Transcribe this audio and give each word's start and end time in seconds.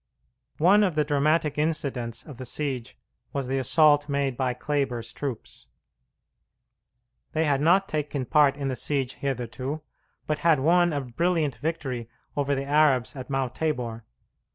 One 0.57 0.83
of 0.83 0.95
the 0.95 1.03
dramatic 1.05 1.59
incidents 1.59 2.23
of 2.23 2.39
the 2.39 2.45
siege 2.45 2.97
was 3.33 3.45
the 3.45 3.59
assault 3.59 4.09
made 4.09 4.35
by 4.35 4.55
Kleber's 4.55 5.13
troops. 5.13 5.67
They 7.33 7.45
had 7.45 7.61
not 7.61 7.87
taken 7.87 8.25
part 8.25 8.57
in 8.57 8.67
the 8.67 8.75
siege 8.75 9.13
hitherto, 9.13 9.83
but 10.25 10.39
had 10.39 10.59
won 10.59 10.91
a 10.91 11.01
brilliant 11.01 11.53
victory 11.57 12.09
over 12.35 12.55
the 12.55 12.65
Arabs 12.65 13.15
at 13.15 13.29
Mount 13.29 13.53
Tabor. 13.53 14.03